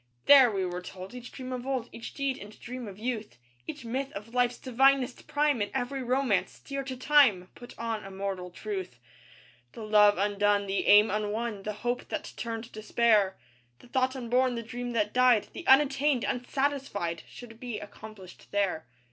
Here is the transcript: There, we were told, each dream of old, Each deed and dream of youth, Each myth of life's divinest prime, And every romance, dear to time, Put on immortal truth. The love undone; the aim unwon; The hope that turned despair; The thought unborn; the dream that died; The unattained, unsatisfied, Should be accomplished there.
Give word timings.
There, 0.25 0.49
we 0.49 0.65
were 0.65 0.81
told, 0.81 1.13
each 1.13 1.31
dream 1.31 1.53
of 1.53 1.67
old, 1.67 1.87
Each 1.91 2.11
deed 2.11 2.39
and 2.39 2.59
dream 2.59 2.87
of 2.87 2.97
youth, 2.97 3.37
Each 3.67 3.85
myth 3.85 4.11
of 4.13 4.33
life's 4.33 4.57
divinest 4.57 5.27
prime, 5.27 5.61
And 5.61 5.69
every 5.75 6.01
romance, 6.01 6.59
dear 6.59 6.83
to 6.85 6.97
time, 6.97 7.51
Put 7.53 7.77
on 7.77 8.03
immortal 8.03 8.49
truth. 8.49 8.97
The 9.73 9.83
love 9.83 10.17
undone; 10.17 10.65
the 10.65 10.87
aim 10.87 11.11
unwon; 11.11 11.61
The 11.65 11.73
hope 11.85 12.07
that 12.09 12.33
turned 12.35 12.71
despair; 12.71 13.37
The 13.77 13.87
thought 13.89 14.15
unborn; 14.15 14.55
the 14.55 14.63
dream 14.63 14.93
that 14.93 15.13
died; 15.13 15.49
The 15.53 15.67
unattained, 15.67 16.23
unsatisfied, 16.25 17.21
Should 17.27 17.59
be 17.59 17.77
accomplished 17.79 18.47
there. 18.51 18.87